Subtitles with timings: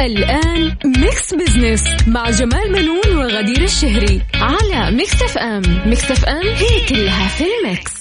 [0.00, 7.28] الآن Mix Business مع جمال بنون وغدير الشهري على Mix FM Mix FM هي كلها
[7.28, 7.92] في ال mix.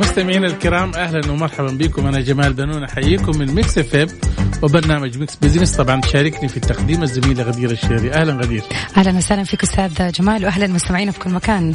[0.00, 2.06] مستمعينا الكرام أهلا ومرحبا بكم.
[2.06, 4.08] أنا جمال بنون أحييكم من Mix FM
[4.62, 8.12] وبرنامج Mix Business طبعا تشاركني في التقديم الزميله غدير الشهري.
[8.12, 8.62] أهلا غدير.
[8.96, 11.74] أهلا وسهلا فيك أستاذ جمال واهلا مستمعينا في كل مكان.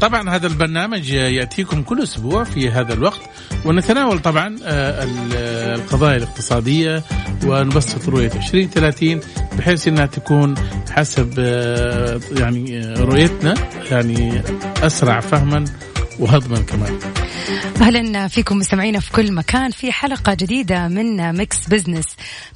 [0.00, 3.20] طبعا هذا البرنامج يأتيكم كل أسبوع في هذا الوقت
[3.64, 7.02] ونتناول طبعا آه، آه، القضايا الاقتصادية
[7.46, 9.20] ونبسط رؤية 2030
[9.58, 10.54] بحيث إنها تكون
[10.90, 13.54] حسب آه، يعني آه، رؤيتنا
[13.90, 14.42] يعني
[14.82, 15.64] أسرع فهما
[16.18, 16.98] وهضما كمان.
[17.82, 19.70] أهلا فيكم مستمعينا في كل مكان.
[19.70, 22.04] في حلقة جديدة من Mix Business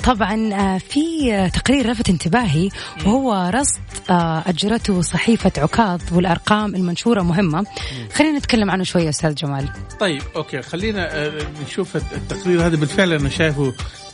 [0.05, 2.69] طبعا آه، في تقرير لفت انتباهي
[3.07, 7.67] وهو رصد آه، أجرته صحيفة عكاظ والأرقام المنشورة مهمة.
[8.15, 9.69] خلينا نتكلم عنه شوية أستاذ جمال.
[10.01, 11.33] طيب أوكي خلينا آه،
[11.67, 12.77] نشوف التقرير هذا.
[12.77, 13.73] بالفعل أنا شايفه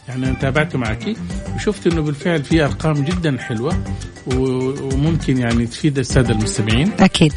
[0.09, 1.17] يعني أنا تابعته معك
[1.55, 3.85] وشفت إنه بالفعل في أرقام جدا حلوة
[4.27, 6.93] وممكن يعني تفيد السادة المستمعين.
[7.01, 7.33] أكيد.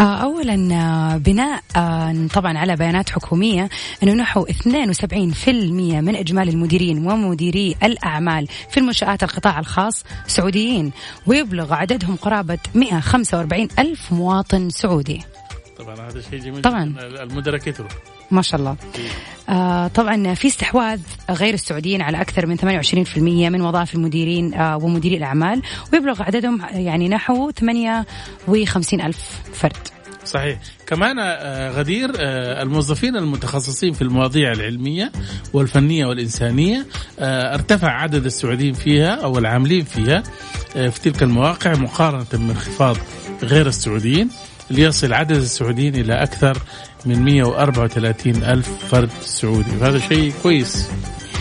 [0.00, 3.68] آه، أولا آه، بناء آه، طبعا على بيانات حكومية
[4.02, 10.92] أنه نحو 72% من إجمالي المديرين ومديري الأعمال في المنشآت القطاع الخاص سعوديين
[11.26, 15.20] ويبلغ عددهم قرابة 145 ألف مواطن سعودي.
[15.78, 16.94] طبعا هذا شيء جميل طبعاً.
[17.00, 17.88] المدراء كثروا
[18.32, 18.76] ما شاء الله.
[19.48, 25.16] آه طبعا في استحواذ غير السعوديين على أكثر من 28% من وظائف المديرين آه ومديري
[25.16, 25.62] الأعمال
[25.92, 29.76] ويبلغ عددهم يعني نحو 58 ألف فرد.
[30.24, 30.58] صحيح.
[30.86, 35.12] كمان آه، غدير آه، الموظفين المتخصصين في المواضيع العلمية
[35.52, 36.86] والفنية والإنسانية
[37.18, 40.22] آه، ارتفع عدد السعوديين فيها أو العاملين فيها
[40.72, 42.96] في تلك المواقع مقارنة بانخفاض
[43.42, 44.28] غير السعوديين.
[44.72, 46.58] ليصل عدد السعوديين إلى أكثر
[47.06, 49.76] من 134 ألف فرد سعودي.
[49.80, 50.88] وهذا شيء كويس.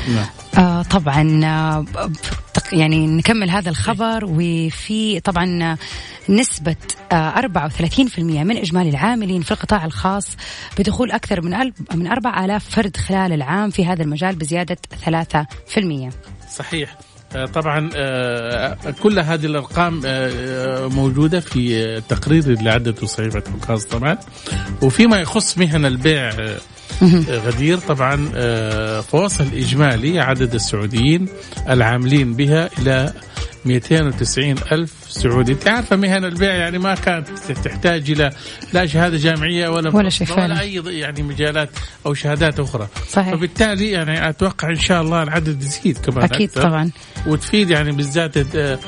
[0.08, 0.26] نعم.
[0.58, 1.86] آه طبعا آه
[2.72, 4.26] يعني نكمل هذا الخبر.
[4.26, 5.78] وفي طبعا آه،
[6.30, 6.76] نسبة
[7.12, 10.38] آه 34% من إجمالي العاملين في القطاع الخاص
[10.78, 16.10] بدخول أكثر من من 4000 فرد خلال العام في هذا المجال بزيادة 3%
[16.50, 16.90] صحيح.
[16.92, 17.11] آه،
[17.54, 24.18] طبعا آه، كل هذه الأرقام آه، آه، موجودة في التقرير اللي عدته صحيفه عكاظ طبعا.
[24.82, 26.32] وفيما يخص مهن البيع
[27.30, 28.30] غدير طبعا
[29.02, 31.28] فوصل إجمالي عدد السعوديين
[31.70, 33.14] العاملين بها إلى
[33.66, 37.28] 290 ألف سعودي أنت عارفة مهن البيع يعني ما كانت
[37.64, 38.30] تحتاج إلى
[38.74, 40.10] لا شهادة جامعية ولا ولا.
[40.38, 41.70] ولا أي يعني مجالات
[42.06, 43.36] أو شهادات أخرى صحيح.
[43.36, 46.62] فبالتالي يعني أتوقع إن شاء الله العدد يزيد كمان أكيد أكثر.
[46.62, 46.92] طبعا
[47.28, 48.80] وتفيد يعني بالذات آه،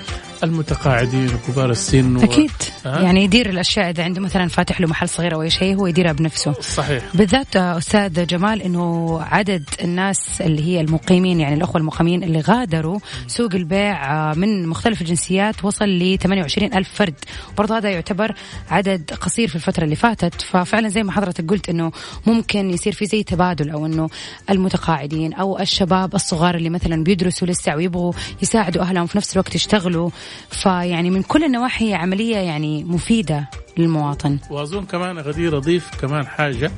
[0.43, 2.23] المتقاعدين وكبار السن و...
[2.23, 2.51] أكيد.
[2.85, 3.01] آه.
[3.01, 6.11] يعني يدير الأشياء إذا عنده مثلا فاتح له محل صغير أو أي شيء هو يديرها
[6.11, 6.53] بنفسه.
[6.61, 7.03] صحيح.
[7.13, 13.55] بالذات أستاذ جمال إنه عدد الناس اللي هي المقيمين يعني الأخوة المقيمين اللي غادروا سوق
[13.55, 17.15] البيع آه، من مختلف الجنسيات وصل ل 28 ألف فرد.
[17.57, 18.35] برضه هذا يعتبر
[18.69, 20.41] عدد قصير في الفترة اللي فاتت.
[20.41, 21.91] ففعلا زي ما حضرتك قلت إنه
[22.27, 24.09] ممكن يصير في زي تبادل أو إنه
[24.49, 30.09] المتقاعدين أو الشباب الصغار اللي مثلا بيدرسوا لسه ويبغوا يساعدوا أهلهم في نفس الوقت يشتغلوا.
[30.49, 34.39] فيعني من كل النواحي هي عملية يعني مفيدة للمواطن.
[34.49, 36.71] وأظن كمان غدير اضيف كمان حاجة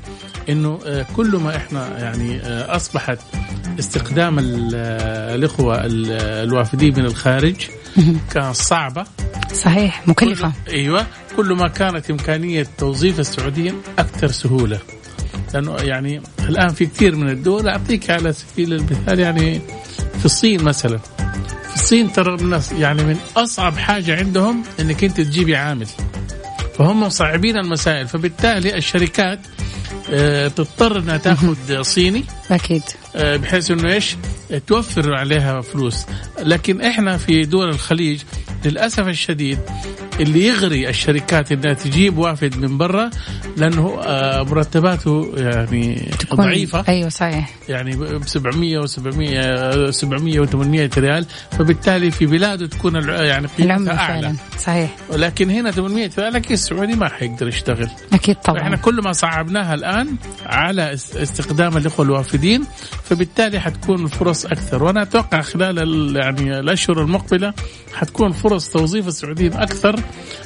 [0.50, 3.20] إنه آه، كل ما إحنا يعني آه، أصبحت
[3.80, 6.12] استخدام آه، الإخوة ال-
[6.48, 7.56] الوافدين من الخارج
[8.32, 9.06] كانت صعبة.
[9.54, 10.52] صحيح مكلفة.
[10.68, 11.06] كل أيوه
[11.38, 14.80] كل ما كانت إمكانية توظيف السعوديين أكثر سهولة.
[15.54, 19.62] لأنه يعني الآن في كثير من الدول أعطيك على سبيل المثال يعني
[20.20, 21.00] في الصين مثلا.
[21.86, 25.88] الصين ترى الناس يعني من أصعب حاجة عندهم إنك أنت تجيبي عامل.
[26.78, 29.40] فهم مصعبين المسائل فبالتالي الشركات
[30.10, 32.82] آه، تضطر إنها تأخذ صيني أكيد.
[33.16, 34.16] آه، بحيث إنه إيش؟
[34.68, 36.06] توفر عليها فلوس.
[36.40, 38.22] لكن إحنا في دول الخليج
[38.66, 39.60] للأسف الشديد
[40.20, 43.10] اللي يغري الشركات إنها تجيب وافد من برا
[43.58, 46.84] لأنه آه، مرتباته يعني تكون ضعيفة.
[46.90, 47.50] أيوه صحيح.
[47.70, 51.26] يعني ب 700 و700 700 و800 ريال.
[51.52, 54.22] فبالتالي في بلاده تكون يعني قيمتها أعلى.
[54.22, 54.96] فعلا صحيح.
[55.10, 57.90] ولكن هنا 800 ريال لكن السعودي ما حيقدر يشتغل.
[58.14, 60.16] أكيد إحنا طبعا كل ما صعبناها الآن
[60.46, 62.64] على است- استخدام الإخوة الوافدين
[63.04, 64.84] فبالتالي حتكون الفرص أكثر.
[64.84, 67.54] وأنا أتوقع خلال ال- يعني الأشهر المقبلة
[67.94, 70.00] حتكون فرص توظيف السعوديين أكثر.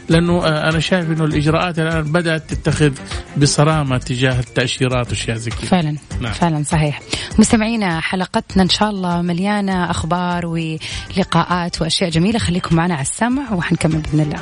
[0.10, 2.92] لأنه آه، أنا شايف إنه الإجراءات الآن بدأت تتخذ
[3.38, 5.70] بصرامة تجاه التأشيرات وأشياء زي كذا.
[5.70, 5.96] فعلا.
[6.22, 6.34] نعم.
[6.34, 7.00] فعلا صحيح.
[7.40, 12.40] مستمعينا حلقتنا إن شاء الله مليانة أخبار ولقاءات وأشياء جميلة.
[12.40, 14.40] خليكم معنا على السمع وحنكمل بإذن الله.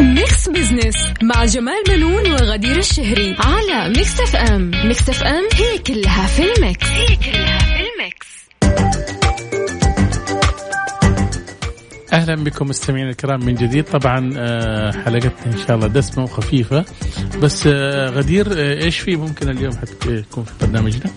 [0.00, 4.70] Mix Business مع جمال بنون وغدير الشهري على Mix FM.
[4.84, 6.86] Mix FM هي كلها في ال mix.
[6.86, 7.61] هي كلها.
[12.12, 13.84] أهلا بكم مستمعينا الكرام من جديد.
[13.84, 16.84] طبعا آه، حلقتنا إن شاء الله دسمة وخفيفة.
[17.42, 21.10] بس آه، غدير آه، إيش في؟ ممكن اليوم حتكون في برنامجنا؟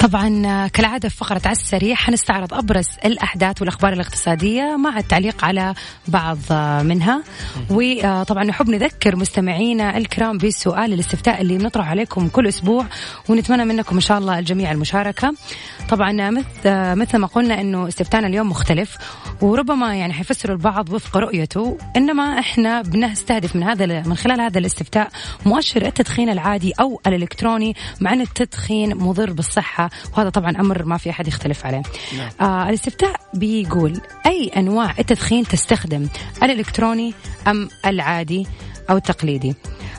[0.00, 5.74] طبعا كالعادة في فقرة على السريع حنستعرض أبرز الأحداث والأخبار الاقتصادية مع التعليق على
[6.08, 6.38] بعض
[6.84, 7.22] منها.
[7.70, 12.86] وطبعا نحب نذكر مستمعينا الكرام بالسؤال الاستفتاء اللي بنطرح عليكم كل أسبوع
[13.28, 15.34] ونتمنى منكم إن شاء الله الجميع المشاركة.
[15.88, 16.30] طبعا
[16.94, 18.96] مثل ما قلنا إنه استفتانا اليوم مختلف
[19.40, 21.78] وربما يعني حيفسروا البعض وفق رؤيته.
[21.96, 25.08] إنما إحنا بنستهدف من هذا من خلال هذا الاستفتاء
[25.46, 29.32] مؤشر التدخين العادي أو الإلكتروني مع إن التدخين مضر
[30.16, 31.82] وهذا طبعا أمر ما في أحد يختلف عليه.
[32.40, 36.08] آه الاستفتاء بيقول أي أنواع التدخين تستخدم
[36.42, 37.14] الإلكتروني
[37.48, 38.46] أم العادي
[38.90, 39.54] أو التقليدي؟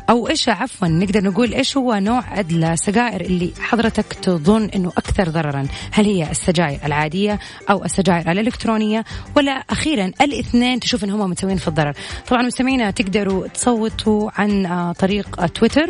[0.10, 5.68] أو إيش عفوا نقدر نقول إيش هو نوع السجائر اللي حضرتك تظن إنه أكثر ضررا؟
[5.92, 7.40] هل هي السجائر العادية
[7.70, 9.04] أو السجائر الإلكترونية؟
[9.36, 11.94] ولا أخيرا الاثنين تشوف إن هم متساويين في الضرر.
[12.28, 15.90] طبعا مستمعينا تقدروا تصوتوا عن آه، طريق تويتر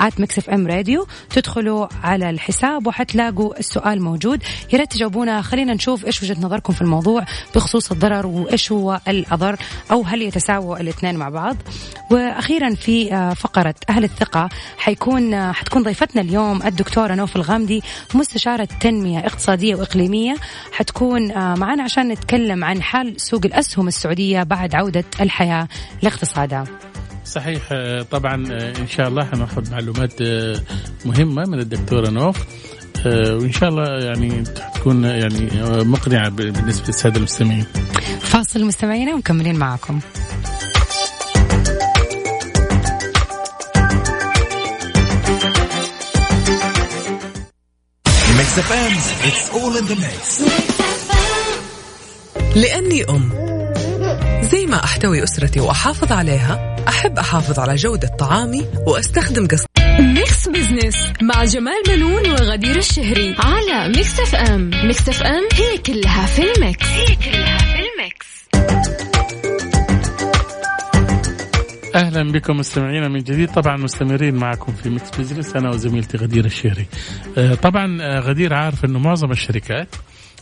[0.00, 4.42] at Mix FM Radio تدخلوا على الحساب وحتلاقوا السؤال موجود.
[4.72, 5.42] يا ريت تجاوبونا.
[5.42, 7.24] خلينا نشوف إيش وجهة نظركم في الموضوع
[7.54, 9.56] بخصوص الضرر وإيش هو الاضر
[9.90, 11.56] أو هل يتساووا الاثنين مع بعض.
[12.10, 13.01] وأخيرا في
[13.36, 14.48] فقرة أهل الثقة.
[14.78, 17.82] حيكون حتكون ضيفتنا اليوم الدكتورة نوف الغامدي
[18.14, 20.34] مستشارة تنمية اقتصادية وإقليمية.
[20.72, 25.68] حتكون آه، معنا عشان نتكلم عن حال سوق الأسهم السعودية بعد عودة الحياة
[26.02, 26.64] لاقتصادها.
[27.24, 30.22] صحيح آه، طبعا آه، إن شاء الله حناخذ معلومات
[31.04, 32.36] مهمة من الدكتورة نوف.
[33.06, 34.44] وإن شاء الله يعني
[34.74, 35.48] تكون يعني
[35.84, 37.64] مقنعة بالنسبة للسادة المستمعين.
[38.20, 40.00] فاصل مستمعينا ومكملين معكم
[48.56, 48.92] Mix FM
[49.28, 50.42] it's all in the mix
[52.56, 53.30] لأني أم.
[54.42, 59.64] زي ما أحتوي أسرتي وأحافظ عليها أحب أحافظ على جودة طعامي وأستخدم قص
[60.00, 66.52] Mix Business مع جمال بنون وغدير الشهري على Mix FM Mix FM هي كلها في
[66.52, 66.86] ال mix.
[66.86, 67.81] هي كلها في
[71.94, 76.86] أهلا بكم مستمعينا من جديد طبعا مستمرين معكم في Mix Business أنا وزميلتي غدير الشهري.
[77.38, 79.88] آه، طبعا آه، غدير عارف إنه معظم الشركات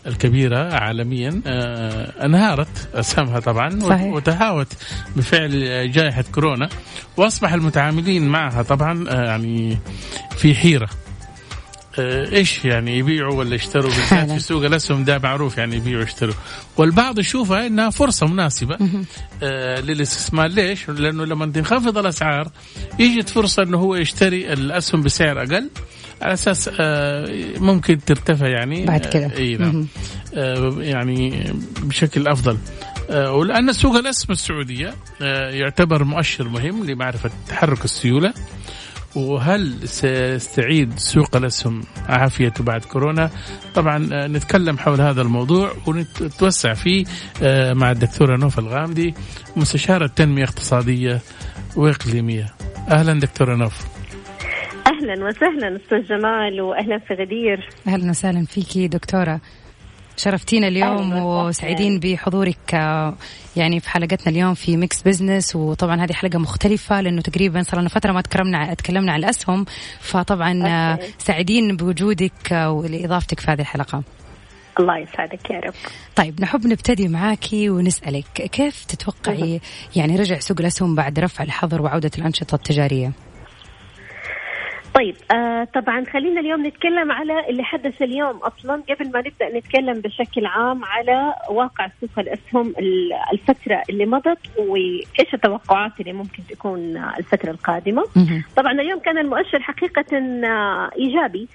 [0.06, 4.02] الكبيرة عالميا آه، انهارت أسهمها طبعا صحيح.
[4.02, 4.72] وتهاوت
[5.16, 5.50] بفعل
[5.92, 6.68] جائحة كورونا
[7.16, 9.78] وأصبح المتعاملين معها طبعا يعني
[10.36, 10.88] في حيرة
[11.98, 14.30] إيش يعني يبيعوا ولا يشتروا بالذات.
[14.30, 16.34] في سوق الاسهم ده معروف يعني يبيعوا ويشتروا
[16.76, 18.78] والبعض يشوفها إنها فرصة مناسبة
[19.42, 22.48] آه للاستثمار ليش؟ لأنه لما تنخفض الأسعار
[22.98, 25.70] يجد فرصة إنه هو يشتري الأسهم بسعر أقل
[26.22, 29.26] على أساس آه ممكن ترتفع يعني بعد كده.
[29.26, 29.86] آه إي نعم.
[30.34, 32.58] آه يعني بشكل أفضل
[33.10, 38.34] آه ولأن سوق الأسهم السعودية آه يعتبر مؤشر مهم لمعرفة تحرك السيولة
[39.16, 43.30] وهل سيستعيد سوق الأسهم عافيته بعد كورونا؟
[43.74, 47.04] طبعا آه، نتكلم حول هذا الموضوع ونتوسع فيه
[47.42, 49.14] آه، مع الدكتورة نوف الغامدي
[49.56, 51.20] مستشارة تنميه اقتصاديه
[51.76, 52.46] وإقليمية.
[52.90, 53.86] أهلا دكتورة نوف.
[54.86, 59.40] أهلا وسهلا أستاذ جمال واهلا في غدير أهلا وسهلا فيكي دكتورة
[60.20, 61.12] شرفتينا اليوم.
[61.12, 63.14] وسعيدين بحضورك آه،
[63.56, 67.88] يعني في حلقتنا اليوم في Mix Business وطبعا هذه حلقة مختلفة لأنه تقريبا صار لنا
[67.88, 69.64] فترة ما تكلمنا تكلمنا عن الاسهم
[70.00, 71.14] فطبعا آه، okay.
[71.18, 74.02] سعيدين بوجودك آه، ولإضافتك في هذه الحلقة.
[74.80, 75.74] الله يسعدك يا رب
[76.16, 79.60] طيب نحب نبتدي معاكي ونسألك كيف تتوقعي
[79.96, 83.12] يعني رجع سوق الأسهم بعد رفع الحظر وعودة الأنشطة التجارية؟
[85.00, 88.82] طيب آه طبعا خلينا اليوم نتكلم على اللي حدث اليوم أصلا.
[88.90, 95.34] قبل ما نبدأ نتكلم بشكل عام على واقع سوق الاسهم ال- الفترة اللي مضت وإيش
[95.34, 98.04] التوقعات اللي ممكن تكون الفترة القادمة.
[98.56, 100.04] طبعا اليوم كان المؤشر حقيقة
[100.44, 101.48] آه، إيجابي.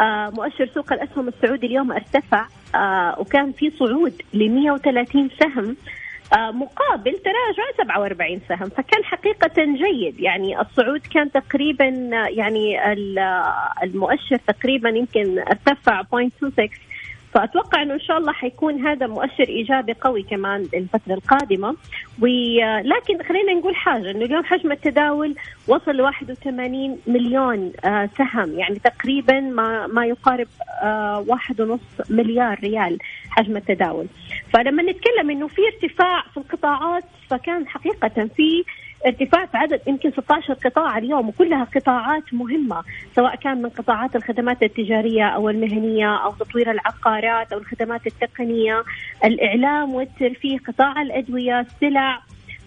[0.00, 5.68] آه، مؤشر سوق الاسهم السعودي اليوم ارتفع آه، وكان في صعود ل 130 سهم.
[5.68, 6.01] آه،
[6.36, 8.68] مقابل تراجع 47 سهم.
[8.68, 10.20] فكان حقيقة جيد.
[10.20, 16.91] يعني الصعود كان تقريبا آه، يعني آه، المؤشر تقريبا يمكن ارتفع 0.26
[17.34, 21.76] فأتوقع إنه إن شاء الله حيكون هذا مؤشر إيجابي قوي كمان الفترة القادمة.
[22.20, 25.34] ولكن خلينا نقول حاجة إنه اليوم حجم التداول
[25.68, 30.48] وصل ل 81 مليون آه، سهم يعني تقريبا ما ما يقارب
[30.82, 32.98] آه، واحد ونص مليار ريال
[33.30, 34.06] حجم التداول.
[34.52, 38.64] فلما نتكلم إنه في ارتفاع في القطاعات فكان حقيقة في
[39.06, 42.82] ارتفاع في عدد يمكن 16 قطاع اليوم وكلها قطاعات مهمة
[43.16, 48.82] سواء كان من قطاعات الخدمات التجارية أو المهنية أو تطوير العقارات أو الخدمات التقنية
[49.24, 52.20] الإعلام والترفيه قطاع الأدوية السلع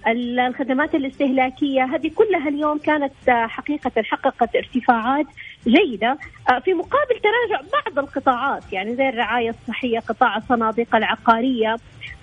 [0.08, 1.84] ال- الخدمات الاستهلاكية.
[1.84, 5.26] هذه كلها اليوم كانت آه، حقيقة حققت ارتفاعات
[5.68, 6.18] جيدة.
[6.52, 11.76] آه، في مقابل تراجع بعض القطاعات يعني زي الرعاية الصحية قطاع الصناديق العقارية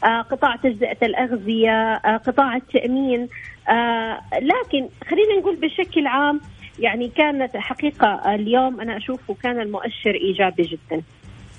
[0.04, 3.28] آه، قطاع تجزئة الأغذية قطاع التأمين
[3.68, 6.40] آه، لكن خلينا نقول بشكل عام
[6.78, 11.02] يعني كانت حقيقة اليوم أنا أشوفه كان المؤشر إيجابي جدا.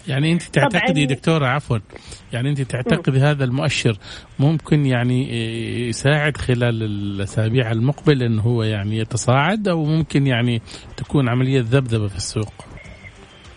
[0.07, 1.77] يعني أنت تعتقدي دكتورة عفوا
[2.33, 3.98] يعني أنت تعتقدي هذا المؤشر
[4.39, 5.29] ممكن يعني
[5.89, 10.62] يساعد خلال الأسابيع المقبل إنه هو يعني يتصاعد أو ممكن يعني
[10.98, 12.73] تكون عملية ذبذبة في السوق؟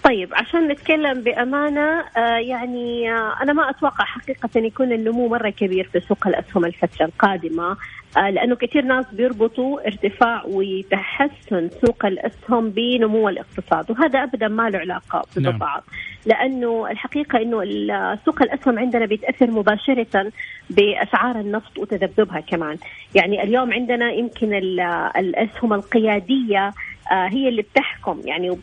[0.07, 5.51] طيب عشان نتكلم بأمانة آه يعني آه أنا ما أتوقع حقيقة أن يكون النمو مرة
[5.51, 7.77] كبير في سوق الأسهم الفترة القادمة
[8.17, 14.79] آه لأنه كثير ناس بيربطوا ارتفاع وتحسن سوق الأسهم بنمو الاقتصاد وهذا أبدا ما له
[14.79, 15.57] علاقة نعم.
[15.57, 15.83] ببعض
[16.27, 20.33] لأنه الحقيقة أنه ال- سوق الأسهم عندنا بيتأثر مباشرة
[20.71, 22.77] بأسعار النفط وتذبذبها كمان
[23.15, 24.81] يعني اليوم عندنا يمكن ال-
[25.17, 26.73] الأسهم القيادية آه،
[27.11, 28.59] هي اللي بتحكم يعني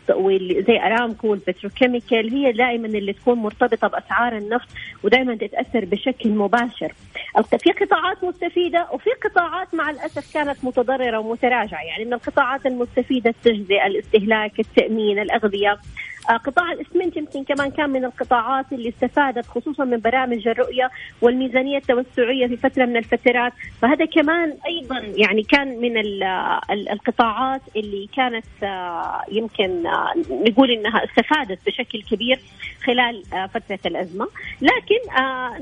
[0.66, 4.68] زي أرامكو والبتروكيميكال هي دائما اللي تكون مرتبطة بأسعار النفط
[5.02, 6.92] ودائما تتأثر بشكل مباشر.
[7.58, 13.86] في قطاعات مستفيدة وفي قطاعات مع الأسف كانت متضررة ومتراجعة يعني من القطاعات المستفيدة التجزئة،
[13.86, 15.78] الاستهلاك، التأمين، الأغذية.
[16.30, 20.90] آه، قطاع الإسمنت يمكن كمان كان من القطاعات اللي استفادت خصوصا من برامج الرؤية
[21.22, 23.52] والميزانية التوسعية في فترة من الفترات،
[23.82, 26.22] فهذا كمان أيضا يعني كان من ال-
[26.70, 32.38] ال- القطاعات اللي كانت آه، يمكن آه، نقول إنها استفادت بشكل كبير
[32.84, 33.22] خلال
[33.54, 34.28] فترة الأزمة،
[34.62, 34.98] لكن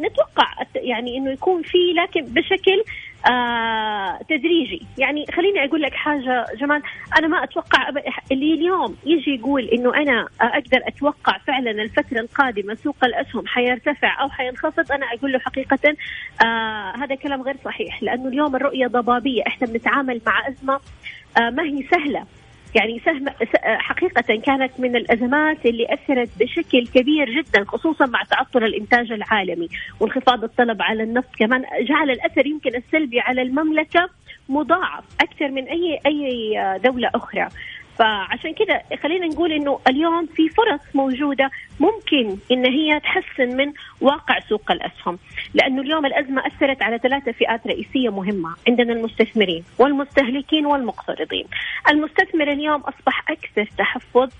[0.02, 2.82] نتوقع يعني إنه يكون في لكن بشكل
[3.30, 4.82] آه تدريجي.
[4.98, 6.82] يعني خليني أقول لك حاجة جمال.
[7.18, 7.88] أنا ما أتوقع
[8.32, 14.28] اللي اليوم يجي يقول إنه أنا أقدر أتوقع فعلا الفترة القادمة سوق الأسهم حيرتفع أو
[14.30, 15.96] حينخفض أنا أقول له حقيقه
[16.44, 18.02] آه هذا كلام غير صحيح.
[18.02, 19.42] لأنه اليوم الرؤية ضبابية.
[19.46, 20.80] إحنا بنتعامل مع أزمة
[21.38, 22.24] آه ما هي سهلة.
[22.74, 23.28] يعني سهم
[23.64, 29.68] حقيقة كانت من الأزمات اللي أثرت بشكل كبير جدا خصوصا مع تعطل الإنتاج العالمي
[30.00, 31.64] وانخفاض الطلب على النفط كمان.
[31.80, 34.08] جعل الأثر يمكن السلبي على المملكة
[34.48, 37.48] مضاعف أكثر من أي أي دولة أخرى.
[38.02, 44.40] فعشان كده خلينا نقول إنه اليوم في فرص موجودة ممكن إن هي تحسن من واقع
[44.48, 45.18] سوق الأسهم،
[45.54, 51.46] لأنه اليوم الأزمة أثرت على ثلاثة فئات رئيسية مهمة، عندنا المستثمرين والمستهلكين والمقترضين.
[51.88, 54.30] المستثمر اليوم أصبح أكثر تحفظ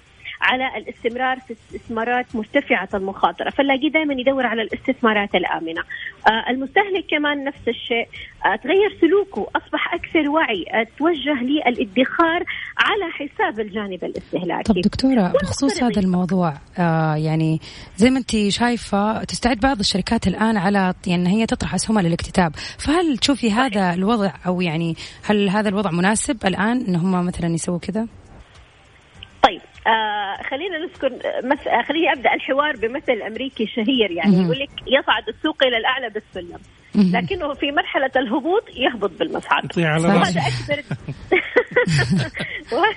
[0.43, 5.83] على الاستمرار في استثمارات مرتفعة المخاطرة فنلاقيه دائما يدور على الاستثمارات الآمنة.
[6.27, 8.09] آه المستهلك كمان نفس الشيء.
[8.47, 12.45] آه تغير سلوكه أصبح أكثر وعي آه توجه للادخار
[12.79, 14.73] على حساب الجانب الاستهلاكي.
[14.73, 17.61] طب دكتورة بخصوص هذا الموضوع آه يعني
[17.97, 22.53] زي ما انت شايفة تستعد بعض الشركات الآن على يعني هي تطرح أسهمها للاكتتاب.
[22.79, 27.79] فهل تشوفي هذا الوضع أو يعني هل هذا الوضع مناسب الآن إن هم مثلا يسووا
[27.79, 28.07] كذا؟
[29.87, 31.13] آه خلينا نذكر
[31.45, 31.67] مث...
[31.69, 34.43] آه، خليني أبدأ الحوار بمثل أمريكي شهير يعني.
[34.43, 36.59] يقول لك يصعد السوق إلى الأعلى بالسلم.
[36.95, 40.83] لكنه في مرحلة الهبوط يهبط بالمصعد وهذا أكبر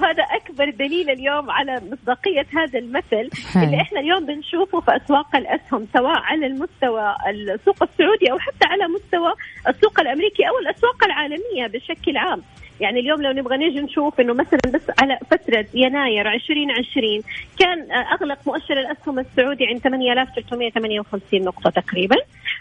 [0.00, 3.30] وهذا أكبر دليل اليوم على مصداقية هذا المثل.
[3.56, 8.84] اللي إحنا اليوم بنشوفه في أسواق الأسهم سواء على المستوى السوق السعودي أو حتى على
[8.88, 9.32] مستوى
[9.68, 12.42] السوق الأمريكي أو الأسواق العالمية بشكل عام
[12.80, 17.22] يعني اليوم لو نبغى نيجي نشوف إنه مثلا بس على فترة يناير 2020
[17.58, 22.16] كان أغلق مؤشر الأسهم السعودي عند 8358 نقطة تقريبا.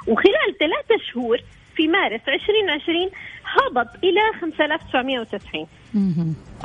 [0.07, 1.37] وخلال ثلاثة شهور
[1.75, 3.09] في مارس 2020
[3.45, 5.67] هبط إلى 5990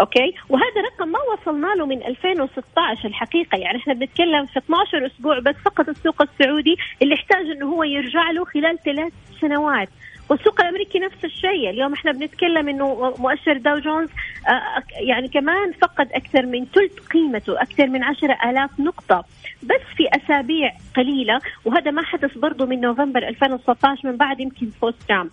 [0.00, 3.58] أوكي؟ وهذا رقم ما وصلنا له من 2016 الحقيقة.
[3.58, 8.30] يعني إحنا بنتكلم في 12 أسبوع بس فقط السوق السعودي اللي احتاج إنه هو يرجع
[8.30, 9.88] له خلال ثلاث سنوات.
[10.30, 11.70] والسوق الأمريكي نفس الشيء.
[11.70, 14.08] اليوم إحنا بنتكلم إنه مؤشر داو جونز
[14.48, 19.24] آه، يعني كمان فقد أكثر من ثلث قيمته أكثر من عشرة آلاف نقطة.
[19.62, 24.94] بس في أسابيع قليلة وهذا ما حدث برضه من نوفمبر 2019 من بعد يمكن فوز
[25.08, 25.30] ترامب.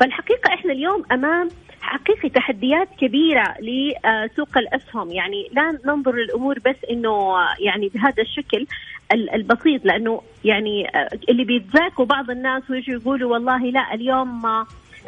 [0.00, 1.48] فالحقيقة إحنا اليوم أمام
[1.80, 5.10] حقيقي تحديات كبيرة لسوق الأسهم.
[5.10, 8.66] يعني لا ننظر للأمور بس أنه يعني بهذا الشكل
[9.12, 10.90] البسيط لأنه يعني
[11.28, 14.42] اللي بيتذاكوا بعض الناس ويجوا يقولوا والله لا اليوم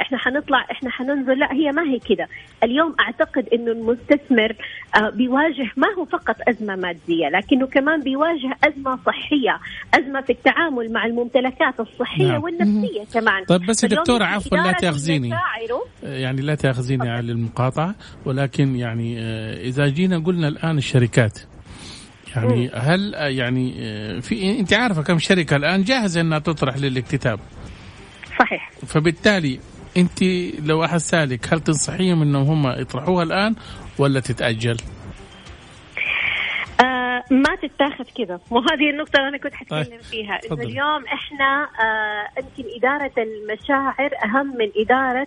[0.01, 1.39] إحنا حنطلع إحنا حننزل.
[1.39, 2.29] لا هي ما هي كده
[2.65, 4.57] اليوم أعتقد إنه المستثمر
[4.97, 9.61] آه، بيواجه ما هو فقط أزمة مادية لكنه كمان بيواجه أزمة صحية
[9.95, 12.43] أزمة في التعامل مع الممتلكات الصحية نعم.
[12.43, 13.45] والنفسية كمان.
[13.45, 15.31] طيب بس دكتورة عفوا لا تأخذيني.
[16.03, 17.95] يعني لا تأخذيني على المقاطعة
[18.25, 21.39] ولكن يعني آه، إذا جينا قلنا الآن الشركات
[22.37, 23.73] يعني هل آه، يعني
[24.23, 27.41] في أنت عارفة كم شركة الآن جاهزة إنها تطرح للاكتتاب؟
[28.39, 28.71] صحيح.
[28.87, 29.61] فبالتالي
[29.97, 30.23] انت
[30.67, 33.55] لو أحد سألك هل تنصحيهم إنهم هم يطرحوها الآن
[33.99, 34.77] ولا تتأجل؟
[36.85, 40.01] آه ما تتاخذ كذا وهذه النقطة اللي أنا كنت حتكلم طيب.
[40.01, 45.27] فيها إنه اليوم إحنا آه يمكن إدارة المشاعر أهم من إدارة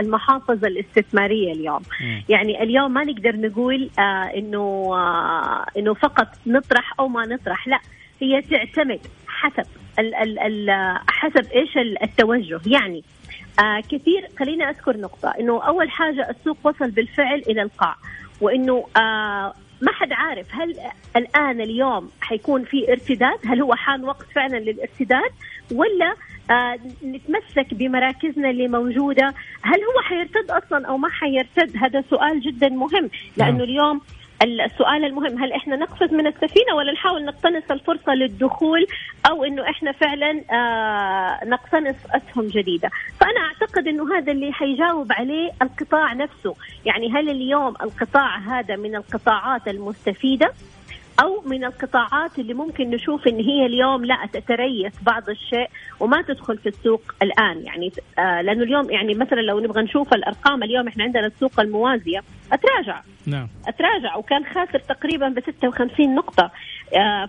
[0.00, 2.20] المحافظ الاستثمارية اليوم م.
[2.28, 4.02] يعني اليوم ما نقدر نقول آه
[4.36, 7.78] إنه آه إنه فقط نطرح أو ما نطرح لا
[8.20, 9.66] هي تعتمد حسب
[9.98, 10.70] ال ال ال
[11.08, 13.02] حسب إيش التوجه يعني
[13.58, 17.96] آه كثير خليني أذكر نقطة إنه أول حاجة السوق وصل بالفعل إلى القاع
[18.40, 20.76] وإنه آه ما حد عارف هل
[21.16, 25.30] الآن اليوم حيكون في ارتداد؟ هل هو حان وقت فعلا للارتداد؟
[25.72, 26.14] ولا
[26.50, 32.68] آه نتمسك بمراكزنا اللي موجودة؟ هل هو حيرتد أصلا أو ما حيرتد؟ هذا سؤال جدا
[32.68, 33.60] مهم لأنه نعم.
[33.60, 34.00] اليوم
[34.42, 38.86] السؤال المهم هل إحنا نقفز من السفينة ولا نحاول نقتنص الفرصة للدخول
[39.30, 42.90] أو إنه إحنا فعلا آه نقتنص أسهم جديدة؟
[43.20, 46.54] فأنا أعتقد إنه هذا اللي حيجاوب عليه القطاع نفسه.
[46.84, 50.52] يعني هل اليوم القطاع هذا من القطاعات المستفيدة؟
[51.22, 55.68] أو من القطاعات اللي ممكن نشوف إن هي اليوم لا تتريث بعض الشيء
[56.00, 57.62] وما تدخل في السوق الآن.
[57.64, 62.20] يعني آه لأنه اليوم يعني مثلا لو نبغى نشوف الأرقام اليوم إحنا عندنا السوق الموازية.
[62.52, 63.00] أتراجع.
[63.26, 63.48] نعم.
[63.68, 64.16] أتراجع.
[64.16, 66.50] وكان خاسر تقريبا ب 56 نقطة.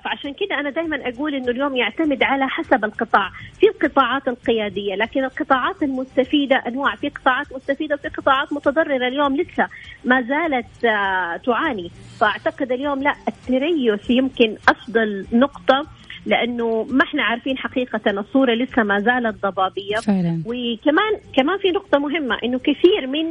[0.04, 3.30] فعشان كده أنا دائما أقول إنه اليوم يعتمد على حسب القطاع.
[3.60, 9.68] في القطاعات القيادية لكن القطاعات المستفيدة أنواع في قطاعات مستفيدة في قطاعات متضررة اليوم لسه
[10.06, 11.92] ما زالت آه تعاني.
[12.20, 15.86] فأعتقد اليوم لا التريث يمكن أفضل نقطة
[16.26, 19.96] لأنه ما إحنا عارفين حقيقة الصورة لسه ما زالت ضبابية.
[19.96, 20.44] فعلا.
[20.46, 23.26] وكمان كمان في نقطة مهمة إنه كثير من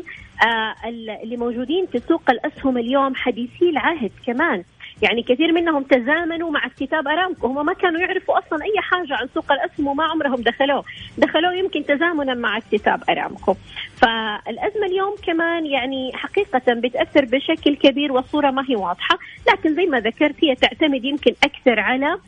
[0.47, 0.75] آه
[1.23, 4.65] اللي موجودين في سوق الأسهم اليوم حديثي العهد كمان.
[5.03, 7.47] يعني كثير منهم تزامنوا مع اكتتاب أرامكو.
[7.47, 10.85] هم ما كانوا يعرفوا أصلا أي حاجة عن سوق الاسهم وما عمرهم دخلوه.
[11.19, 13.55] دخلوه يمكن تزامنا مع اكتتاب أرامكو.
[13.97, 19.19] فالأزمة اليوم كمان يعني حقيقة بتأثر بشكل كبير والصورة ما هي واضحة.
[19.53, 22.19] لكن زي ما ذكرت هي تعتمد يمكن أكثر على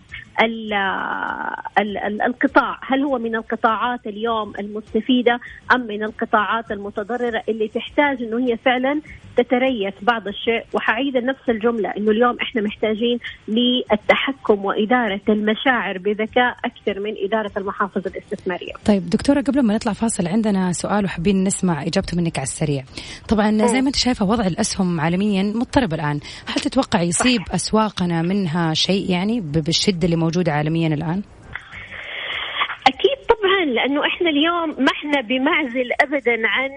[0.40, 0.72] ال
[1.78, 2.78] ال ال القطاع.
[2.82, 5.40] هل هو من القطاعات اليوم المستفيدة
[5.74, 9.00] أم من القطاعات المتضررة اللي تحتاج أنه هي فعلا
[9.36, 17.00] تتريث بعض الشيء؟ وحعيد نفس الجملة أنه اليوم إحنا محتاجين للتحكم وإدارة المشاعر بذكاء أكثر
[17.00, 18.72] من إدارة المحافظ الاستثمارية.
[18.86, 22.84] طيب دكتورة قبل ما نطلع فاصل عندنا سؤال وحابين نسمع إجابته منك على السريع.
[23.28, 26.20] طبعا زي ما أنت شايفة وضع الأسهم عالميا مضطرب الآن.
[26.46, 31.22] هل تتوقع يصيب أسواقنا منها شيء يعني بالشدة اللي موجودة عالميا الآن؟
[33.66, 36.70] لأنه إحنا اليوم ما إحنا بمعزل ابدا عن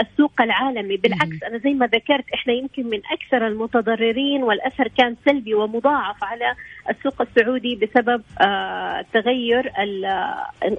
[0.00, 0.96] السوق العالمي.
[0.96, 6.54] بالعكس أنا زي ما ذكرت إحنا يمكن من أكثر المتضررين والأثر كان سلبي ومضاعف على
[6.90, 9.72] السوق السعودي بسبب آه، تغير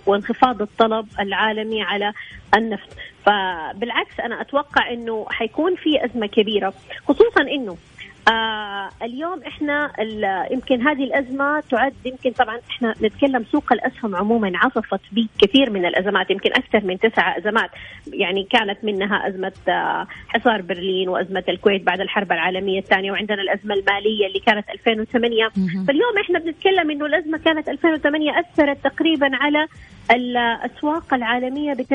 [0.06, 2.14] وانخفاض الطلب العالمي على
[2.56, 2.90] النفط.
[3.26, 6.74] فبالعكس أنا أتوقع إنه حيكون في أزمة كبيرة
[7.08, 7.78] خصوصا إنه
[8.28, 9.92] آه اليوم إحنا
[10.52, 16.32] يمكن هذه الأزمة تعد يمكن طبعا إحنا نتكلم سوق الأسهم عموما عصفت بكثير من الأزمات
[16.32, 17.70] يمكن أكثر من تسعة أزمات.
[18.14, 23.74] يعني كانت منها أزمة آه حصار برلين وأزمة الكويت بعد الحرب العالمية الثانية وعندنا الأزمة
[23.76, 25.48] المالية اللي كانت 2008
[25.88, 29.68] فاليوم إحنا بنتكلم إنه الأزمة كانت 2008 أثرت تقريبا على
[30.12, 31.88] الأسواق العالمية ب 62%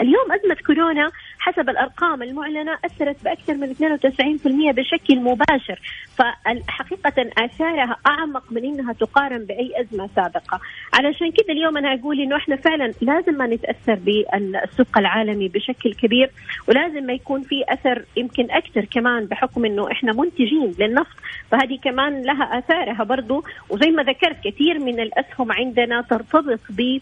[0.00, 5.80] اليوم أزمة كورونا حسب الأرقام المعلنة أثرت بأكثر من 92% بشكل مباشر.
[6.16, 10.60] فحقيقة آثارها أعمق من إنها تقارن بأي أزمة سابقة.
[10.94, 16.30] علشان كذا اليوم أنا أقول إنه إحنا فعلا لازم ما نتأثر بالسوق العالمي بشكل كبير
[16.68, 21.16] ولازم ما يكون في أثر يمكن أكثر كمان بحكم إنه إحنا منتجين للنفط.
[21.50, 26.98] فهذه كمان لها آثارها برضو وزي ما ذكرت كثير من الأسهم عندنا ترتبط ب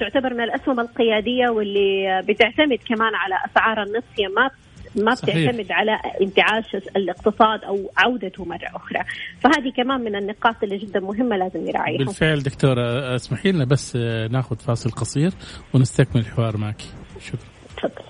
[0.00, 4.50] تعتبر من الأسهم القيادية واللي بتعتمد كمان على أسعار النفط هي ما
[4.96, 5.36] ما صحيح.
[5.36, 9.00] بتعتمد على انتعاش الاقتصاد أو عودته مرة أخرى.
[9.40, 11.98] فهذه كمان من النقاط اللي جدا مهمة لازم نراعيها.
[11.98, 13.96] بالفعل دكتوره اسمحي لنا بس
[14.30, 15.30] ناخذ فاصل قصير
[15.74, 16.82] ونستكمل الحوار معك.
[17.20, 17.38] شكرا.
[17.76, 18.04] تفضل.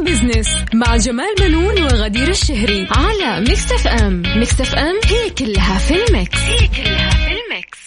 [0.00, 6.12] Business مع جمال منون وغدير الشهري على Mix FM Mix FM هي كلها في ال
[6.12, 6.38] mix.
[6.38, 7.78] هي كلها في ال mix.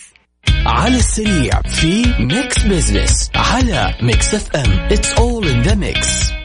[0.65, 6.38] على السريع في Mix Business على Mix FM it's all in the mix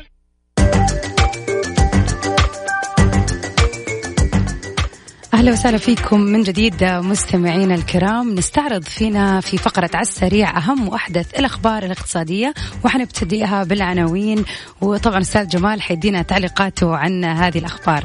[5.44, 11.38] أهلا وسهلا فيكم من جديد مستمعينا الكرام نستعرض فينا في فقرة على السريع أهم وأحدث
[11.38, 12.54] الأخبار الاقتصادية
[12.84, 14.44] وحنبتدئها بالعناوين
[14.80, 18.04] وطبعا أستاذ جمال حيدينا تعليقاته عن هذه الأخبار.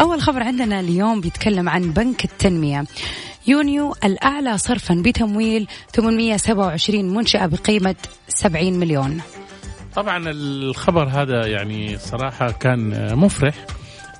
[0.00, 2.84] أول خبر عندنا اليوم بيتكلم عن بنك التنمية.
[3.46, 7.96] يونيو الأعلى صرفا بتمويل 827 منشأة بقيمة
[8.28, 9.20] 70 مليون
[9.94, 13.54] طبعا الخبر هذا يعني صراحة كان مفرح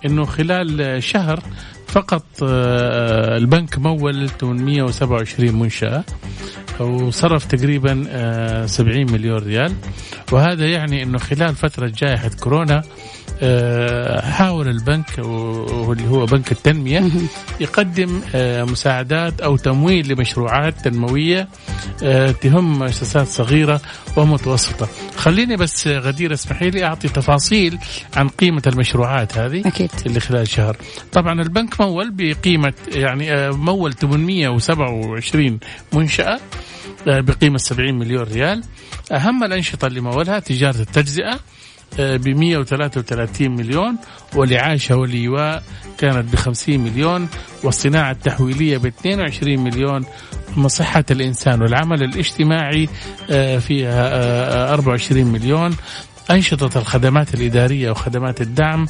[0.07, 1.41] إنه خلال شهر
[1.87, 6.05] فقط البنك مول 827 منشأة
[6.81, 9.73] وصرف تقريبا 70 مليون ريال.
[10.33, 12.83] وهذا يعني إنه خلال فترة جائحة كورونا
[14.23, 17.11] حاول البنك واللي هو بنك التنمية
[17.61, 18.21] يقدم
[18.71, 21.49] مساعدات أو تمويل لمشروعات تنموية
[22.41, 23.81] تهم مؤسسات صغيرة
[24.17, 24.89] ومتوسطة.
[25.17, 27.79] خليني بس غدير اسمحي لي أعطي تفاصيل
[28.17, 29.91] عن قيمة المشروعات هذه أكيد.
[30.07, 30.77] اللي خلال شهر.
[31.13, 35.59] طبعا البنك مول بقيمة يعني مول 827
[35.93, 36.41] منشأة
[37.07, 38.63] بقيمة 70 مليون ريال.
[39.13, 41.41] أهم الأنشطة اللي مولها تجارة التجزئة
[41.99, 43.97] ب 133 مليون
[44.35, 45.63] والإعاشة والإيواء
[45.99, 47.29] كانت ب 50 مليون
[47.65, 50.05] والصناعة التحويلية ب 22 مليون
[50.57, 52.89] مصحة الإنسان والعمل الاجتماعي
[53.61, 55.77] فيها 24 مليون.
[56.31, 58.87] أنشطة الخدمات الإدارية وخدمات الدعم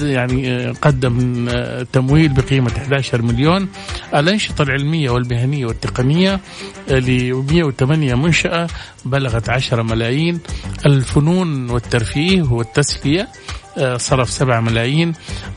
[0.00, 1.48] يعني قدم
[1.92, 3.68] تمويل بقيمة 11 مليون.
[4.14, 6.40] الأنشطة العلمية والمهنية والتقنية
[6.90, 8.66] ل 108 منشأة
[9.04, 10.40] بلغت 10 ملايين.
[10.86, 13.28] الفنون والترفيه والتسلية
[13.96, 15.12] صرف 7 ملايين.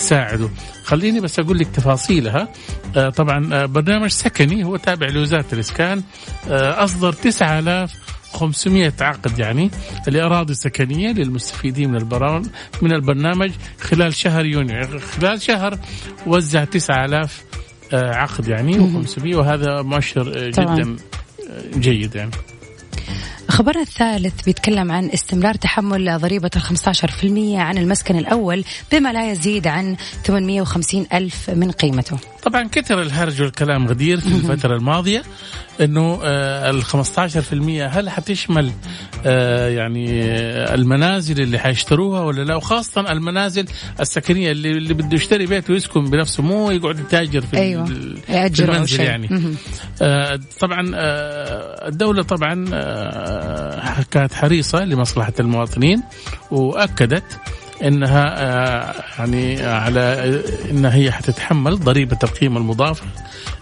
[0.05, 0.49] تساعده.
[0.83, 2.47] خليني بس أقول لك تفاصيلها.
[2.95, 6.03] آه طبعا برنامج سكني هو تابع لوزارة الإسكان.
[6.49, 7.93] آه أصدر 9000
[8.33, 9.71] 500 عقد يعني
[10.07, 12.45] لأراضي سكنية للمستفيدين من البرامج
[12.81, 14.99] من البرنامج خلال شهر يونيو.
[14.99, 15.79] خلال شهر
[16.27, 17.43] وزع 9000
[17.93, 20.95] عقد يعني و500 وهذا مؤشر جدا
[21.77, 22.31] جيد يعني.
[23.55, 29.67] خبرنا الثالث بيتكلم عن استمرار تحمل ضريبة ال 15% عن المسكن الأول بما لا يزيد
[29.67, 35.23] عن 850 ألف من قيمته طبعا كثر الهرج والكلام غدير في الفترة الماضية
[35.81, 38.71] إنه آه، ال 15% هل حتشمل
[39.25, 43.65] آه، يعني آه، المنازل اللي حيشتروها ولا لا وخاصة المنازل
[43.99, 47.85] السكنية اللي اللي بده يشتري بيت ويسكن بنفسه مو يقعد يتاجر في, أيوة.
[47.85, 49.01] في المنزل.
[49.01, 49.55] يعني
[50.59, 50.91] طبعا
[51.87, 52.65] الدولة طبعا
[53.45, 56.03] آه، كانت حريصة لمصلحة المواطنين
[56.51, 57.39] وأكدت
[57.83, 63.54] إنها آه، يعني على انها هي حتتحمل ضريبة القيمة المضافة آه،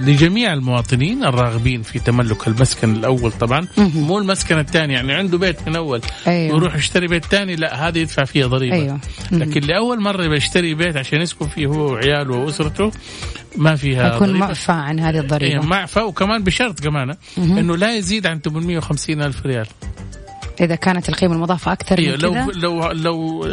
[0.00, 3.66] لجميع المواطنين الراغبين في تملك المسكن الأول طبعا.
[3.78, 6.00] مو المسكن الثاني يعني عنده بيت من أول.
[6.26, 6.54] أيوة.
[6.54, 8.76] ويروح يشتري بيت ثاني لا هذا يدفع فيها ضريبة.
[8.76, 8.98] أيوة.
[9.32, 12.90] لكن لأول مرة يبغى يشتري بيت عشان يسكن فيه هو وعياله وأسرته
[13.56, 14.32] ما فيها يكون.
[14.32, 15.66] معفى عن هذه إيه الضريبة.
[15.66, 19.66] معفى وكمان بشرط كمان إنه لا يزيد عن 850 ألف ريال.
[20.60, 23.44] إذا كانت القيمة المضافة أكثر إيه من لو كذا لو لو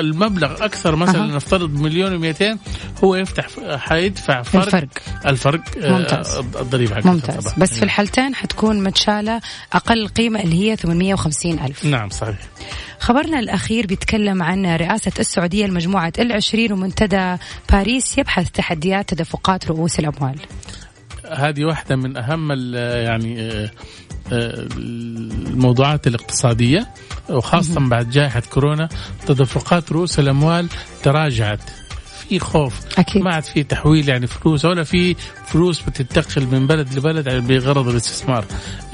[0.00, 1.36] المبلغ أكثر مثلا أها.
[1.36, 2.56] نفترض مليون و200
[3.04, 4.88] هو يفتح حيدفع فرق الفرق.
[5.26, 6.36] الفرق آه، ممتاز.
[6.36, 7.58] الضريبة حقتها ممتاز طبعاً.
[7.58, 9.40] بس في الحالتين حتكون متشالة
[9.72, 12.36] أقل قيمة اللي هي 850 ألف نعم صحيح
[13.00, 17.36] خبرنا الأخير بيتكلم عن رئاسة السعودية لمجموعة العشرين ومنتدى
[17.72, 20.36] باريس يبحث تحديات تدفقات رؤوس الأموال
[21.32, 23.70] هذه واحدة من أهم يعني آه،
[24.32, 26.88] الموضوعات الاقتصادية
[27.30, 28.88] وخاصة بعد جائحة كورونا
[29.26, 30.68] تدفقات رؤوس الأموال
[31.02, 31.79] تراجعت.
[32.30, 33.22] في خوف أكيد.
[33.22, 35.16] ما عاد في تحويل يعني فلوس ولا في
[35.46, 38.44] فلوس بتنتقل من بلد لبلد بغرض الاستثمار.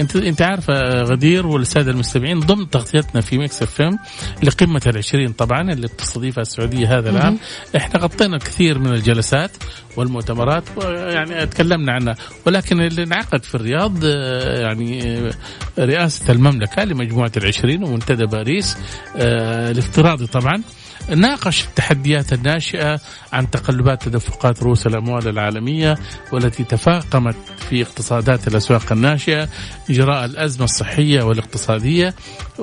[0.00, 3.98] انت أنت عارفه آه، غدير والسادة المستمعين ضمن تغطيتنا في Mix FM
[4.42, 7.38] لقمة العشرين طبعا اللي بتستضيفها السعودية هذا العام.
[7.76, 9.50] إحنا غطينا الكثير من الجلسات
[9.96, 12.14] والمؤتمرات يعني تكلمنا عنها.
[12.46, 15.32] ولكن اللي انعقد في الرياض آه، يعني آه،
[15.78, 18.76] رئاسة المملكة لمجموعة العشرين ومنتدى باريس
[19.16, 20.62] الافتراضي طبعا.
[21.08, 23.00] ناقش التحديات الناشئة
[23.32, 25.98] عن تقلبات تدفقات رؤوس الأموال العالمية
[26.32, 27.36] والتي تفاقمت
[27.70, 29.48] في اقتصادات الأسواق الناشئة
[29.90, 32.14] جراء الأزمة الصحية والاقتصادية.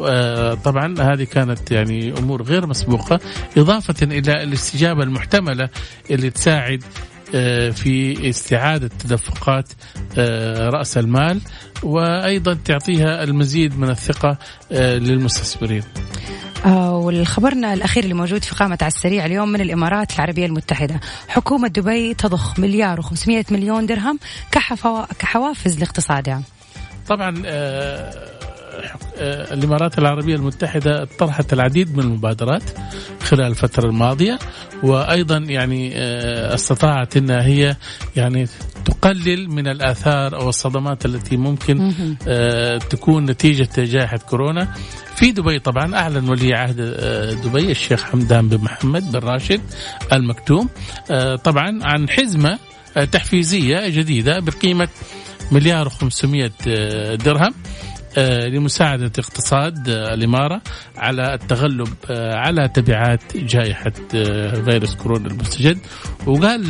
[0.05, 3.19] آه، طبعا هذه كانت يعني أمور غير مسبوقة
[3.57, 5.69] إضافة إلى الاستجابة المحتملة
[6.11, 6.83] اللي تساعد
[7.35, 9.69] آه، في استعادة تدفقات
[10.17, 11.41] آه، رأس المال
[11.83, 14.37] وأيضا تعطيها المزيد من الثقة
[14.71, 15.83] للمستثمرين.
[16.65, 20.99] والخبرنا الأخير اللي موجود في قامة على السريع اليوم من الإمارات العربية المتحدة.
[21.27, 24.19] حكومة دبي تضخ مليار و500 مليون درهم
[25.19, 26.41] كحوافز لاقتصادها.
[27.07, 28.33] طبعا آه،
[29.17, 32.63] آه، الإمارات العربية المتحدة طرحت العديد من المبادرات
[33.21, 34.39] خلال الفترة الماضية
[34.83, 37.75] وأيضا يعني آه، استطاعت إنها هي
[38.15, 38.47] يعني
[38.85, 41.93] تقلل من الآثار أو الصدمات التي ممكن
[42.27, 44.73] آه، تكون نتيجة جائحه كورونا.
[45.15, 49.61] في دبي طبعا أعلن ولي عهد آه، دبي الشيخ حمدان بن محمد بن راشد
[50.13, 50.69] المكتوم
[51.11, 52.59] آه، طبعا عن حزمة
[52.97, 54.87] آه، تحفيزية جديدة بقيمة
[55.51, 56.67] مليار و500
[57.15, 57.53] درهم
[58.47, 60.61] لمساعدة اقتصاد الإمارة
[60.97, 63.91] على التغلب على تبعات جائحة
[64.65, 65.77] فيروس كورونا المستجد.
[66.27, 66.61] وقال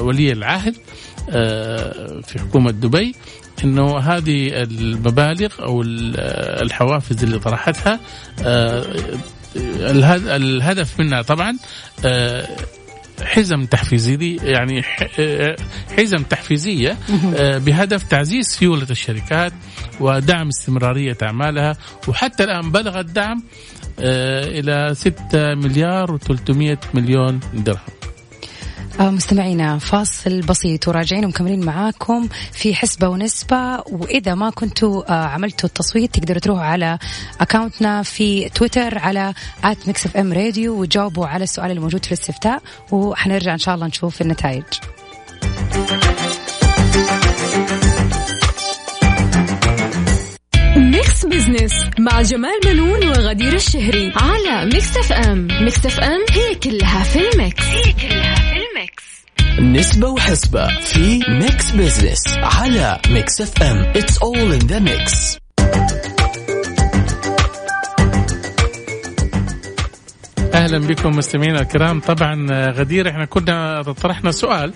[0.00, 0.74] ولي العهد
[2.22, 3.14] في حكومة دبي
[3.64, 8.00] إنه هذه المبالغ أو ال- آه، الحوافز اللي طرحتها
[8.44, 8.84] آه،
[9.56, 11.56] الهد- الهدف منها طبعا
[12.04, 12.48] آه،
[13.22, 14.82] حزم تحفيزي يعني
[15.18, 15.56] آه،
[15.96, 16.96] حزم تحفيزية
[17.36, 19.52] آه، بهدف تعزيز سيولة الشركات
[20.00, 21.76] ودعم استمرارية أعمالها
[22.08, 23.42] وحتى الآن بلغ الدعم
[24.00, 27.76] آه، إلى 6 مليار و300 مليون درهم.
[27.76, 27.95] آه،
[29.00, 33.80] مستمعينا فاصل بسيط وراجعين ومكملين معاكم في حسبة ونسبة.
[33.86, 36.98] وإذا ما كنتوا آه، عملتوا التصويت تقدروا تروحوا على
[37.40, 42.12] account نا في تويتر على at Mix FM Radio وتجاوبوا على السؤال اللي موجود في
[42.12, 42.62] الاستفتاء.
[42.92, 44.64] وحنرجع إن شاء الله نشوف النتائج.
[50.76, 57.18] Mix Business مع جمال منون وغدير الشهري على Mix FM Mix FM هي كلها في
[57.28, 57.64] ال mix.
[57.64, 58.45] هي كلها
[59.60, 65.38] نسبة وحسبة في Mix Business على Mix FM It's all in the mix.
[70.54, 72.00] أهلا بكم مستمعينا الكرام.
[72.00, 74.72] طبعا آه، غدير إحنا كنا طرحنا سؤال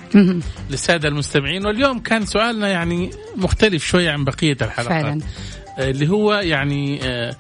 [0.71, 5.03] للسادة المستمعين واليوم كان سؤالنا يعني مختلف شوية عن بقية الحلقات.
[5.03, 5.21] فعلا.
[5.79, 7.37] آه، اللي هو يعني آه،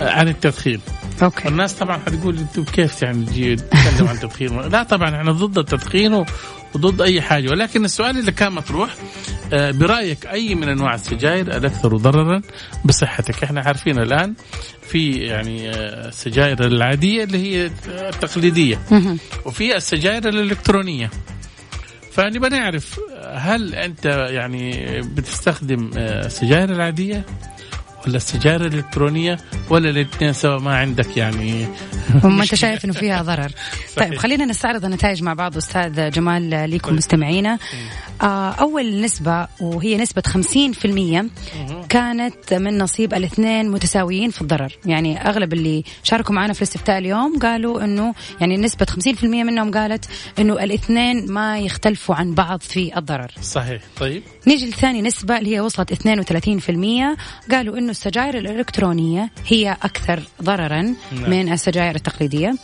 [0.00, 0.80] عن التدخين.
[1.22, 1.48] أوكي.
[1.48, 6.24] الناس طبعا حتقول أنتم كيف يعني تجي تتكلم عن التدخين لا طبعا إحنا ضد التدخين
[6.74, 7.50] وضد أي حاجة.
[7.50, 8.94] ولكن السؤال اللي كان مطروح
[9.52, 12.42] آه، برأيك أي من أنواع السجاير الأكثر ضررا؟
[12.84, 14.34] بصحتك إحنا عارفين الآن
[14.82, 18.80] في يعني آه، السجاير العادية اللي هي التقليدية.
[19.44, 21.10] وفي السجاير الإلكترونية.
[22.12, 23.00] فنبغى نعرف
[23.34, 27.24] هل أنت يعني بتستخدم آه، السجائر العادية؟
[28.06, 29.38] ولا السجائر الإلكترونية
[29.70, 31.66] ولا الاثنين سوا؟ ما عندك يعني.
[32.24, 33.50] وما أنت شايف إنه فيها ضرر.
[33.96, 36.96] طيب خلينا نستعرض النتائج مع بعض أستاذ جمال ليكم طيب.
[36.96, 37.58] مستمعينا.
[38.22, 41.30] آه، أول نسبة وهي نسبة 50%
[41.88, 44.72] كانت من نصيب الاثنين متساويين في الضرر.
[44.86, 50.04] يعني أغلب اللي شاركوا معنا في الاستفتاء اليوم قالوا إنه يعني نسبة 50% منهم قالت
[50.38, 53.30] إنه الاثنين ما يختلفوا عن بعض في الضرر.
[53.42, 53.82] صحيح.
[54.00, 54.22] طيب.
[54.46, 57.16] نيجي لثاني نسبة اللي هي وصلت 32%
[57.50, 61.30] قالوا إنه السجائر الإلكترونية هي أكثر ضررا نعم.
[61.30, 62.54] من السجائر التقليدية.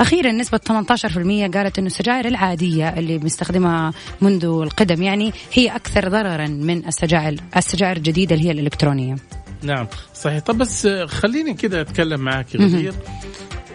[0.00, 6.46] أخيرا نسبة 18% قالت إنه السجائر العادية اللي بنستخدمها منذ القدم يعني هي أكثر ضررا
[6.46, 9.16] من السجائر السجائر الجديدة اللي هي الإلكترونية.
[9.62, 12.94] نعم صحيح طب بس خليني كده أتكلم معك غدير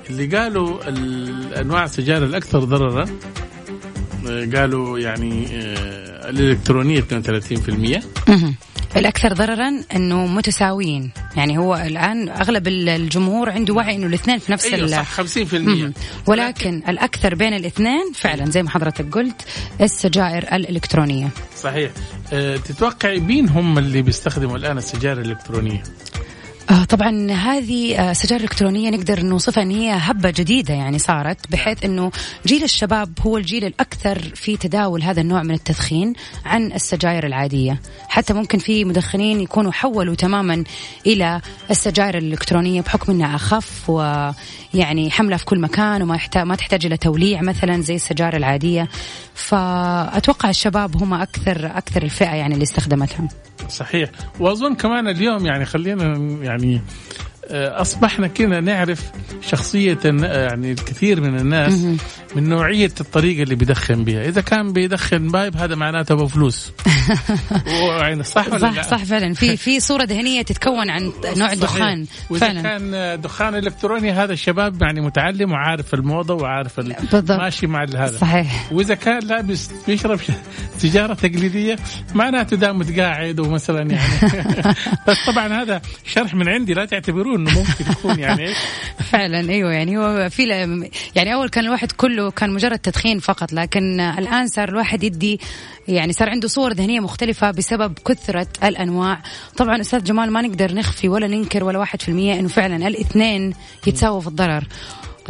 [0.10, 3.06] اللي قالوا ال- أنواع السجائر الأكثر ضررا
[4.30, 8.56] آه، قالوا يعني آه، الإلكترونية 32% مهم.
[8.98, 14.52] الأكثر ضررا إنه متساويين يعني هو الآن أغلب ال- الجمهور عنده وعي إنه الاثنين في
[14.52, 15.94] نفس ال- صح 50% مم.
[16.28, 19.42] ولكن الأكثر بين الاثنين فعلا زي ما حضرتك قلت
[19.82, 21.92] السجائر الإلكترونية صحيح
[22.34, 25.84] آه، تتوقعي مين هم اللي بيستخدموا الآن السجائر الإلكترونية؟
[26.72, 31.86] آه طبعا هذه آه سجائر إلكترونية نقدر نوصفها إن هي هبة جديدة يعني صارت بحيث
[31.86, 32.12] إنه
[32.46, 36.14] جيل الشباب هو الجيل الأكثر في تداول هذا النوع من التدخين
[36.46, 40.64] عن السجائر العادية، حتى ممكن في مدخنين يكونوا حولوا تماما
[41.06, 43.92] إلى السجائر الإلكترونية بحكم إنها أخف
[44.74, 48.88] ويعني حملة في كل مكان وما يحتاج ما تحتاج إلى توليع مثلا زي السجائر العادية،
[49.36, 53.28] فأتوقع الشباب هم أكثر أكثر الفئة يعني اللي استخدمتها.
[53.70, 56.82] صحيح وأظن كمان اليوم يعني خلينا يعني
[57.52, 59.02] أصبحنا كنا نعرف
[59.42, 61.74] شخصية الن- يعني الكثير من الناس
[62.36, 66.72] من نوعية الطريقة اللي بيدخن بها، إذا كان بيدخن بايب هذا معناته أبو فلوس.
[68.02, 71.52] يعني صح ولا صح لا؟ صح فعلا في في صورة ذهنية تتكون عن نوع.
[71.54, 72.06] الدخان
[72.40, 77.32] فعلا كان دخان إلكتروني هذا الشباب يعني متعلم وعارف الموضة وعارف ال- بالضبط.
[77.40, 80.20] ماشي مع هذا صحيح وإذا كان لابس بيشرب
[80.78, 81.76] سيجاره تقليدية
[82.16, 84.12] معناته ده متقاعد ومثلا يعني
[85.08, 88.54] بس طبعا هذا شرح من عندي لا تعتبروه إنه ممكن يكون يعني.
[89.12, 90.44] فعلا أيوه يعني هو في
[91.16, 95.40] يعني أول كان الواحد كله كان مجرد تدخين فقط لكن الآن صار الواحد يدي
[95.88, 99.22] يعني صار عنده صور ذهنية مختلفة بسبب كثرة الأنواع
[99.58, 103.54] طبعا أستاذ جمال ما نقدر نخفي ولا ننكر ولا واحد في المية إنه فعلا الاثنين
[103.88, 104.64] يتساووا في الضرر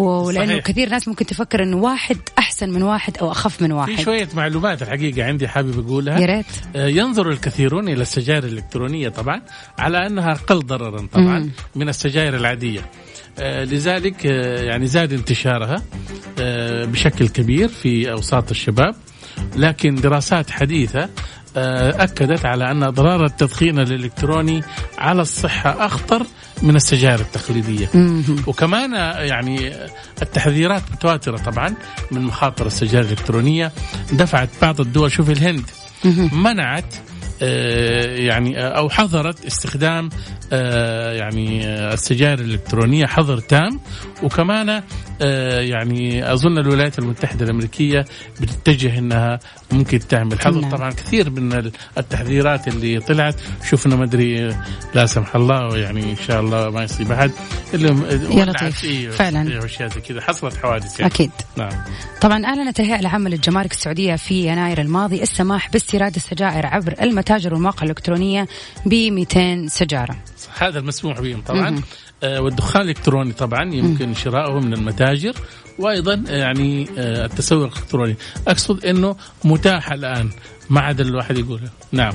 [0.01, 0.63] ولأنه صحيح.
[0.65, 3.99] كثير ناس ممكن تفكر إنه واحد أحسن من واحد أو أخف من في واحد.
[3.99, 6.19] شوية معلومات الحقيقة عندي حابب أقولها.
[6.19, 6.45] يا ريت.
[6.75, 9.41] آه، ينظر الكثيرون إلى السجائر الإلكترونية طبعا
[9.79, 11.51] على أنها أقل ضررا طبعا مم.
[11.75, 12.81] من السجائر العادية.
[13.39, 15.83] آه، لذلك آه، يعني زاد انتشارها
[16.85, 18.95] بشكل كبير في أوساط الشباب.
[19.55, 21.09] لكن دراسات حديثة
[21.55, 24.61] أكدت على أن أضرار التدخين الإلكتروني
[24.97, 26.25] على الصحة أخطر
[26.63, 27.89] من السجائر التقليدية.
[28.47, 28.93] وكمان
[29.27, 29.73] يعني
[30.21, 31.73] التحذيرات متواترة طبعا
[32.11, 33.71] من مخاطر السجائر الإلكترونية.
[34.11, 35.65] دفعت بعض الدول شوف الهند
[36.33, 36.95] منعت
[37.45, 40.09] يعني آه، أو حظرت استخدام
[40.53, 43.79] آه، يعني آه، السجائر الإلكترونية حظر تام
[44.23, 44.83] وكمان
[45.21, 48.05] آه، يعني أظن الولايات المتحدة الأمريكية
[48.41, 49.39] بتتجه إنها
[49.71, 50.71] ممكن تعمل حظر نعم.
[50.71, 53.35] طبعا كثير من ال- التحذيرات اللي طلعت
[53.69, 54.61] شفنا ما أدري آه،
[54.95, 57.31] لا سمح الله يعني إن شاء الله ما يصيب احد
[57.73, 57.87] اللي
[58.37, 58.81] يا لطيف.
[59.15, 59.59] فعلا.
[59.61, 61.13] فعلا زي كذا حصلت حوادث يعني.
[61.13, 61.71] أكيد نعم
[62.21, 67.83] طبعا أعلنت الهيئة العامة للجمارك السعودية في يناير الماضي السماح باستيراد السجائر عبر المتاجر والمواقع
[67.83, 68.47] الإلكترونية
[68.85, 70.15] ب 200 سجارة.
[70.57, 71.81] هذا المسموح بهم طبعا.
[72.23, 75.35] آه والدخان الإلكتروني طبعا يمكن شراؤه من المتاجر
[75.79, 78.15] وأيضا آه، يعني آه التسوق الإلكتروني.
[78.47, 80.29] أقصد إنه متاح الآن
[80.69, 82.13] ما عاد الواحد يقول نعم.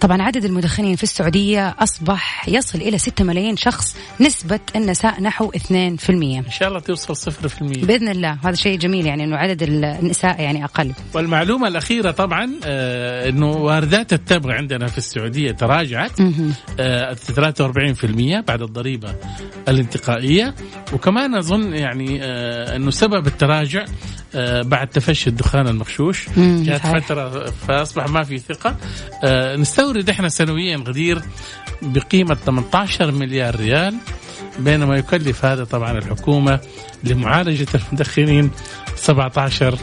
[0.00, 6.10] طبعا عدد المدخنين في السعودية أصبح يصل إلى 6 ملايين شخص نسبة النساء نحو 2%
[6.10, 8.38] إن شاء الله توصل 0% بإذن الله.
[8.44, 10.92] هذا شيء جميل يعني أنه عدد النساء يعني أقل.
[11.14, 16.20] والمعلومة الأخيرة طبعا آه إنه واردات التبغ عندنا في السعودية تراجعت.
[16.80, 19.14] آه 43% بعد الضريبة
[19.68, 20.54] الانتقائية.
[20.92, 23.84] وكمان أظن يعني آه إنه سبب التراجع
[24.62, 26.28] بعد تفشي الدخان المغشوش.
[26.38, 26.86] جات.
[26.86, 28.76] فترة فأصبح ما في ثقة.
[29.24, 31.22] آه نستورد إحنا سنويا غدير
[31.82, 33.94] بقيمة 18 مليار ريال
[34.58, 36.60] بينما يكلف هذا طبعا الحكومة
[37.04, 38.50] لمعالجة المدخنين
[38.96, 39.78] 17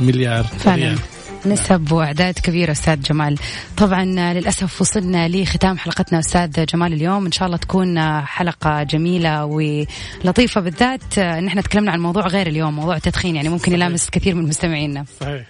[0.00, 0.76] مليار فعلا.
[0.76, 0.98] ريال.
[1.46, 3.38] نسب وأعداد كبيرة أستاذ جمال.
[3.76, 7.26] طبعا للأسف وصلنا لختام حلقتنا أستاذ جمال اليوم.
[7.26, 11.18] إن شاء الله تكون حلقة جميلة ولطيفة بالذات.
[11.18, 15.04] إن إحنا تكلمنا عن موضوع غير اليوم موضوع التدخين يعني ممكن يلامس كثير من مستمعينا.
[15.20, 15.46] صحيح.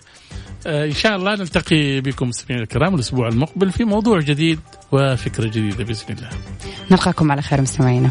[0.66, 4.60] آه، إن شاء الله نلتقي بكم مستمعينا الكرام الأسبوع المقبل في موضوع جديد
[4.92, 6.28] وفكرة جديدة بإذن الله.
[6.90, 8.10] نلقاكم على خير مستمعينا.